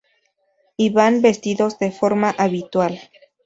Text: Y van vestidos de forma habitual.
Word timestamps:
Y 0.77 0.89
van 0.89 1.21
vestidos 1.21 1.77
de 1.77 1.91
forma 1.91 2.31
habitual. 2.35 2.99